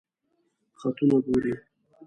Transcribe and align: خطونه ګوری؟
خطونه 0.79 1.17
ګوری؟ 1.25 1.53